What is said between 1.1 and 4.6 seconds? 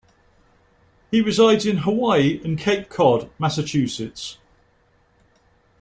He resides in Hawaii and Cape Cod, Massachusetts.